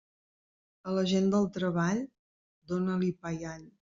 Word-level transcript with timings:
A 0.87 0.95
la 0.95 1.03
gent 1.11 1.29
del 1.35 1.45
treball, 1.57 2.01
dóna-li 2.73 3.13
pa 3.27 3.35
i 3.43 3.47
all. 3.57 3.69